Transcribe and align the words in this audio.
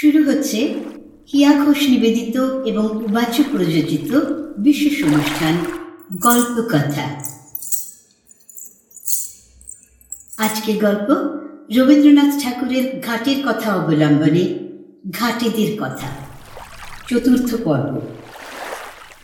শুরু 0.00 0.24
হচ্ছে 0.24 0.74
হিয়া 1.32 1.52
ঘোষ 1.64 1.76
নিবেদিত 1.76 2.36
এবং 2.40 2.84
উবাচ 2.84 3.40
প্রযোজিত 3.52 4.20
বিশেষ 4.58 5.04
অনুষ্ঠান 5.04 5.64
গল্পকথা 6.12 7.04
আজকের 10.44 10.76
গল্প 10.84 11.10
রবীন্দ্রনাথ 11.78 12.42
ঠাকুরের 12.42 13.00
ঘাটের 13.00 13.48
কথা 13.48 13.76
অবলম্বনে 13.76 14.68
ঘাটেদের 15.10 15.76
কথা। 15.80 16.08
চতুর্থ 17.08 17.54
পর্ব। 17.64 18.00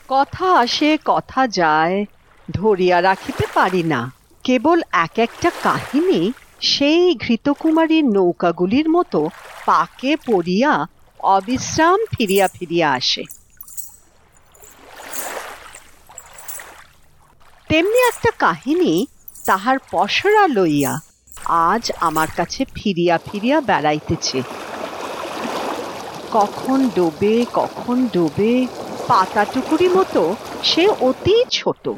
কথা 0.09 0.53
আসে, 0.53 0.99
কথা 1.05 1.49
যায়, 1.49 2.05
ধরিয়া 2.51 3.03
রাখিতে 3.03 3.45
পারি 3.55 3.83
না। 3.83 4.13
কেবল 4.45 4.83
এক 4.93 5.19
একটা 5.19 5.51
কাহিনী 5.63 6.33
সেই 6.61 7.15
ঘৃতকুমারীর 7.15 8.05
নৌকাগুলির 8.05 8.89
মতো 8.91 9.21
পাকে 9.67 10.17
পড়িয়া 10.27 10.87
অবিশ্রাম 11.21 11.99
ফিরিয়া 12.13 12.49
ফিরিয়া 12.49 12.93
আসে। 12.93 13.25
তেমনি 17.69 17.99
একটা 18.09 18.31
কাহিনী 18.39 19.07
তাহার 19.47 19.79
পসরা 19.91 20.47
লইয়া 20.49 21.01
আজ 21.45 21.93
আমার 22.01 22.29
কাছে 22.37 22.65
ফিরিয়া 22.75 23.19
ফিরিয়া 23.19 23.61
বেড়াইতেছে। 23.61 24.43
কখন 26.33 26.89
ডোবে 26.89 27.47
কখন 27.53 28.09
ডোবে 28.13 28.67
পাতা 29.09 29.45
টুকুরি 29.45 29.89
মতো 29.89 30.23
সে 30.63 30.89
অতি 31.01 31.45
ছোট, 31.51 31.89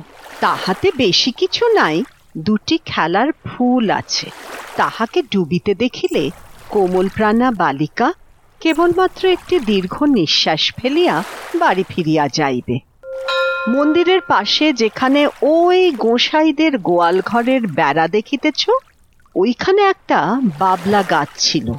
তাহাতে 0.41 0.91
বেশি 0.97 1.31
কিছু 1.33 1.65
নাই 1.75 2.05
দুটি 2.39 2.79
খেলার 2.85 3.33
ফুল 3.33 3.91
আছে। 3.91 4.31
তাহাকে 4.77 5.23
ডুবিতে 5.23 5.75
দেখিলে 5.75 6.31
কোমল 6.69 7.09
প্রাণা 7.09 7.51
বালিকা 7.51 8.13
কেবলমাত্র 8.61 9.29
একটি 9.29 9.61
দীর্ঘ 9.61 10.03
নিঃশ্বাস 10.03 10.73
ফেলিয়া 10.77 11.23
বাড়ি 11.55 11.85
ফিরিয়া 11.89 12.29
যাইবে। 12.29 12.79
মন্দিরের 13.69 14.21
পাশে 14.21 14.73
যেখানে 14.73 15.29
ওই 15.43 15.91
গোসাইদের 15.91 16.79
গোয়াল 16.79 17.21
ঘরের 17.27 17.67
বেড়া 17.67 18.09
দেখিতেছ, 18.09 18.71
ওইখানে 19.35 19.83
একটা 19.83 20.41
বাবলা 20.59 21.03
গাছ 21.03 21.29
ছিল। 21.39 21.73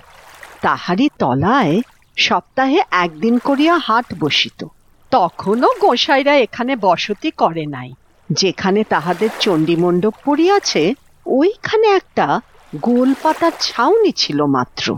তাহারই 0.62 1.10
তলায় 1.20 1.82
সপ্তাহে 2.18 2.80
একদিন 2.92 3.38
করিয়া 3.38 3.78
হাট 3.78 4.06
বসিত। 4.20 4.66
তখনও 5.12 5.70
গোসাইরা 5.80 6.36
এখানে 6.36 6.76
বসতি 6.76 7.32
করে 7.32 7.66
নাই। 7.66 7.94
যেখানে 8.30 8.84
তাহাদের 8.84 9.30
চণ্ডীমণ্ডপ 9.40 10.14
পড়িয়াছে, 10.26 10.94
ওইখানে 11.26 11.88
একটা 11.88 12.42
গোল 12.76 13.14
পাতার 13.24 13.52
ছাউনি 13.62 14.12
ছিল 14.12 14.46
মাত্র। 14.46 14.96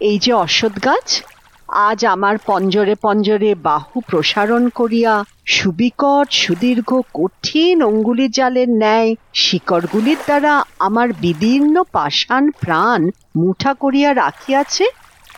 এই 0.00 0.18
যে 0.18 0.32
অশ্বত্থ 0.32 0.78
গাছ, 0.84 1.22
আজ 1.68 2.04
আমার 2.04 2.38
পঞ্জরে 2.46 2.94
পঞ্জরে 2.94 3.54
বাহু 3.54 4.00
প্রসারণ 4.00 4.68
করিয়া 4.68 5.24
সুবিকট, 5.46 6.26
সুদীর্ঘ, 6.32 7.00
কঠিন 7.14 7.82
অঙ্গুলি 7.82 8.28
জালের 8.28 8.68
ন্যায় 8.68 9.14
শিকড়গুলির 9.34 10.18
দ্বারা 10.26 10.64
আমার 10.78 11.12
বিদীর্ণ 11.12 11.82
পাষাণ 11.92 12.50
প্রাণ 12.50 13.10
মুঠা 13.36 13.74
করিয়া 13.74 14.14
রাখিয়াছে, 14.14 14.84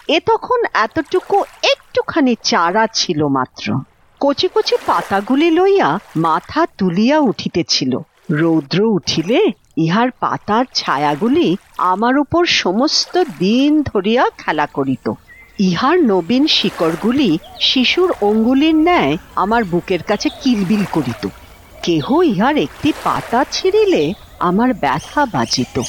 এ 0.09 0.21
তখন 0.27 0.61
এতটুকু 0.75 1.45
একটুখানি 1.73 2.37
চারা 2.43 2.87
ছিল 2.87 3.27
মাত্র। 3.27 3.79
কচি 4.21 4.49
কচি 4.55 4.77
পাতাগুলি 4.87 5.51
লইয়া 5.51 5.99
মাথা 6.17 6.67
তুলিয়া 6.79 7.19
উঠিতেছিল। 7.19 7.99
রৌদ্র 8.31 8.79
উঠিলে 8.81 9.41
ইহার 9.77 10.11
পাতার 10.11 10.65
ছায়াগুলি 10.75 11.57
আমার 11.79 12.19
উপর 12.19 12.47
সমস্ত 12.47 13.23
দিন 13.39 13.83
ধরিয়া 13.83 14.25
খেলা 14.39 14.67
করিত। 14.67 15.13
ইহার 15.59 15.99
নবীন 16.05 16.47
শিকড়গুলি 16.47 17.39
শিশুর 17.61 18.11
অঙ্গুলির 18.21 18.75
ন্যায় 18.75 19.17
আমার 19.37 19.65
বুকের 19.65 20.03
কাছে 20.03 20.29
কিলবিল 20.43 20.85
করিত। 20.93 21.29
কেহ 21.83 22.07
ইহার 22.23 22.57
একটি 22.57 22.93
পাতা 23.05 23.45
ছিঁড়িলে 23.53 24.13
আমার 24.39 24.75
ব্যথা 24.75 25.27
বাজিত। 25.27 25.83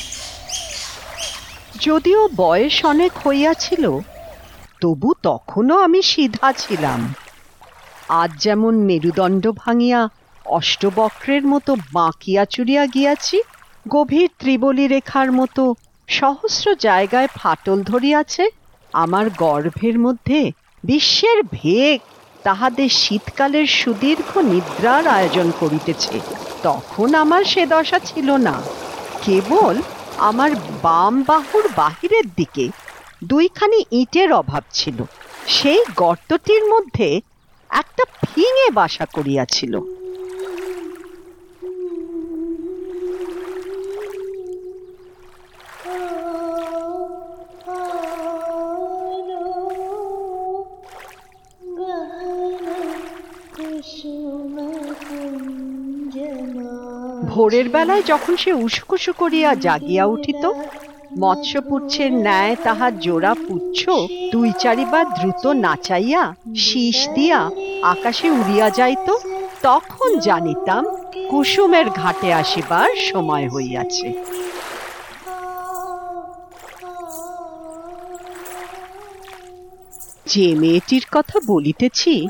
যদিও 1.80 2.30
বয়স 2.36 2.86
অনেক 2.86 3.12
হইয়াছিল, 3.28 4.00
তবু 4.82 5.10
তখনও 5.24 5.76
আমি 5.80 6.02
সিধা 6.02 6.54
ছিলাম। 6.58 7.14
আজ 8.10 8.32
যেমন 8.40 8.78
মেরুদণ্ড 8.78 9.52
ভাঙিয়া 9.52 10.10
অষ্টবক্রের 10.46 11.48
মতো 11.48 11.76
বাঁকিয়া 11.94 12.46
চুরিয়া 12.46 12.86
গিয়াছি, 12.86 13.42
গভীর 13.88 14.30
ত্রিবলী 14.40 14.88
রেখার 14.88 15.32
মতো 15.32 15.76
সহস্র 16.08 16.76
জায়গায় 16.76 17.28
ফাটল 17.36 17.84
ধরিয়াছে, 17.84 18.50
আমার 18.94 19.26
গর্ভের 19.38 20.00
মধ্যে 20.00 20.52
বিশ্বের 20.84 21.44
ভেগ 21.52 22.00
তাহাদের 22.44 22.90
শীতকালের 22.90 23.68
সুদীর্ঘ 23.68 24.38
নিদ্রার 24.38 25.08
আয়োজন 25.08 25.52
করিতেছে। 25.60 26.20
তখন 26.64 27.16
আমার 27.16 27.44
সে 27.44 27.66
দশা 27.66 28.00
ছিল 28.00 28.32
না। 28.32 28.62
কেবল 29.24 29.82
আমার 30.18 30.52
বাম 30.82 31.24
বাহুর 31.24 31.70
বাহিরের 31.76 32.24
দিকে 32.36 32.70
দুইখানি 33.24 33.86
ইটের 33.92 34.34
অভাব 34.34 34.64
ছিল। 34.74 35.04
সেই 35.48 35.84
গর্তটির 35.96 36.64
মধ্যে 36.66 37.22
একটা 37.70 38.04
ফিঙে 38.20 38.68
বাসা 38.72 39.06
করিয়াছিল। 39.16 39.76
ভোরের 57.30 57.70
বেলায় 57.70 58.04
যখন 58.04 58.34
সে 58.38 58.52
উস্কুসু 58.54 59.12
করিয়া 59.18 59.50
জাগিয়া 59.56 60.06
উঠিত 60.06 60.44
মৎস্যপুচ্ছের 61.18 62.12
ন্যায় 62.12 62.56
তাহার 62.64 63.00
জোড়া 63.00 63.34
পুচ্ছ, 63.48 63.90
দুই 64.32 64.52
চারিবার 64.60 65.06
দ্রুত 65.14 65.48
নাচাইয়া 65.48 66.34
শীষ 66.56 67.10
দিয়া 67.10 67.50
আকাশে 67.84 68.30
উড়িয়া 68.32 68.70
যাইত, 68.70 69.08
তখন 69.62 70.20
জানিতাম 70.20 70.86
কুসুমের 71.30 71.90
ঘাটে 71.90 72.34
আসিবার 72.34 72.90
সময় 72.96 73.50
হইয়াছে। 73.50 74.14
যে 80.28 80.56
মেয়েটির 80.56 81.06
কথা 81.12 81.40
বলিতেছি, 81.48 82.28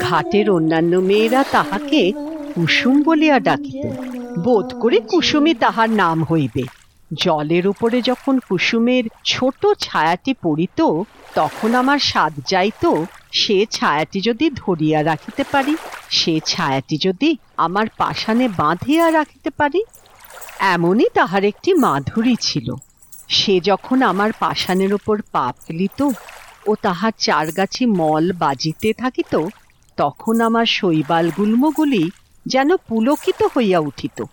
ঘাটের 0.00 0.50
অন্যান্য 0.50 0.96
মেয়েরা 0.96 1.44
তাহাকে 1.52 2.12
কুসুম 2.54 3.02
বলিয়া 3.02 3.40
ডাকিত, 3.40 3.86
বোধ 4.38 4.80
করে 4.80 5.00
কুসুমই 5.00 5.54
তাহার 5.54 5.90
নাম 5.90 6.24
হইবে। 6.24 6.64
জলের 7.14 7.66
উপরে 7.66 8.02
যখন 8.02 8.38
কুসুমের 8.48 9.04
ছোট 9.24 9.66
ছায়াটি 9.78 10.34
পড়িত, 10.42 10.80
তখন 11.34 11.74
আমার 11.74 11.98
স্বাদ 11.98 12.32
যাইত, 12.48 12.84
সে 13.32 13.66
ছায়াটি 13.70 14.20
যদি 14.20 14.50
ধরিয়া 14.50 15.04
রাখিতে 15.04 15.44
পারি, 15.52 15.76
সে 16.10 16.40
ছায়াটি 16.46 16.98
যদি 17.02 17.36
আমার 17.56 17.86
পাষাণে 17.96 18.48
বাঁধিয়া 18.48 19.12
রাখিতে 19.12 19.50
পারি। 19.50 19.84
এমনই 20.60 21.08
তাহার 21.14 21.44
একটি 21.44 21.74
মাধুরী 21.74 22.36
ছিল। 22.40 22.74
সে 23.28 23.60
যখন 23.60 24.02
আমার 24.02 24.30
পাষাণের 24.40 24.94
ওপর 24.94 25.16
পা 25.32 25.52
ফেলিত 25.66 26.00
ও 26.66 26.74
তাহার 26.82 27.12
চারগাছি 27.18 27.86
মল 27.86 28.32
বাজিতে 28.32 28.92
থাকিত, 28.92 29.34
তখন 29.96 30.40
আমার 30.40 30.66
শৈবাল 30.66 31.30
গুল্মগুলি 31.36 32.10
যেন 32.46 32.76
পুলকিত 32.76 33.40
হইয়া 33.56 33.78
উঠিত। 33.78 34.24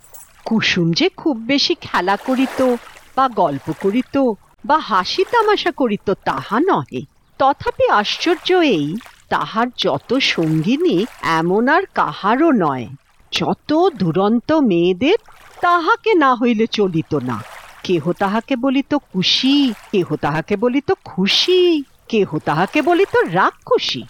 কুসুম 0.46 0.92
যে 0.92 1.10
খুব 1.10 1.38
বেশি 1.38 1.76
খেলা 1.76 2.16
করিত 2.16 2.76
বা 3.16 3.30
গল্প 3.30 3.74
করিত 3.82 4.32
বা 4.66 4.78
হাসি 4.78 5.24
তামাশা 5.24 5.72
করিত 5.72 6.14
তাহা 6.26 6.60
নহে। 6.60 7.02
তথাপি 7.40 7.90
আশ্চর্য 7.90 8.54
এই, 8.54 8.98
তাহার 9.30 9.68
যত 9.78 10.18
সঙ্গিনী 10.18 11.06
এমন 11.22 11.68
আর 11.68 11.82
কাহারও 11.94 12.52
নয়। 12.52 12.88
যত 13.32 13.90
দুরন্ত 13.90 14.52
মেয়েদের 14.52 15.18
তাহাকে 15.62 16.14
না 16.14 16.36
হইলে 16.36 16.68
চলিত 16.68 17.16
না। 17.16 17.44
কেহ 17.84 18.12
তাহাকে 18.12 18.56
বলিত 18.56 18.96
কুশি 18.96 19.74
কেহ 19.92 20.16
তাহাকে 20.16 20.56
বলিত 20.56 20.94
খুশি, 21.06 21.84
কেহ 22.10 22.38
তাহাকে 22.46 22.82
বলিত 22.82 23.16
রাক্ষসী। 23.18 24.04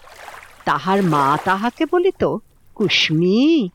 তাহার 0.64 1.02
মা 1.02 1.38
তাহাকে 1.44 1.86
বলিত 1.92 2.36
কুসমি 2.74 3.68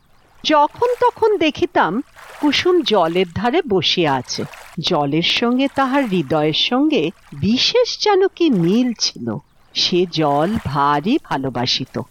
যখন 0.43 0.87
তখন 1.01 1.37
দেখিতাম 1.37 2.03
কুসুম 2.41 2.81
জলের 2.81 3.25
ধারে 3.35 3.61
বসিয়া 3.69 4.15
আছে। 4.15 4.43
জলের 4.79 5.21
সঙ্গে 5.21 5.67
তাহার 5.75 6.05
হৃদয়ের 6.05 6.53
সঙ্গে 6.53 7.11
বিশেষ 7.33 8.03
যেন 8.03 8.27
কি 8.27 8.49
মিল 8.49 8.93
ছিল। 8.99 9.37
সে 9.73 10.05
জল 10.05 10.55
ভারী 10.65 11.17
ভালোবাসিত। 11.23 12.01